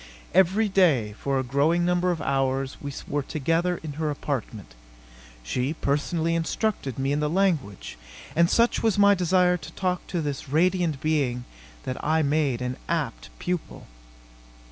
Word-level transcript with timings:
Every 0.33 0.67
day, 0.67 1.13
for 1.19 1.37
a 1.37 1.43
growing 1.43 1.85
number 1.85 2.09
of 2.09 2.23
hours, 2.23 2.75
we 2.81 2.91
were 3.07 3.21
together 3.21 3.79
in 3.83 3.93
her 4.01 4.09
apartment. 4.09 4.73
She 5.43 5.75
personally 5.75 6.33
instructed 6.33 6.97
me 6.97 7.11
in 7.11 7.19
the 7.19 7.29
language, 7.29 7.99
and 8.35 8.49
such 8.49 8.81
was 8.81 8.97
my 8.97 9.13
desire 9.13 9.57
to 9.57 9.71
talk 9.73 10.07
to 10.07 10.19
this 10.19 10.49
radiant 10.49 11.01
being 11.01 11.45
that 11.83 12.03
I 12.03 12.23
made 12.23 12.63
an 12.63 12.77
apt 12.89 13.29
pupil. 13.37 13.85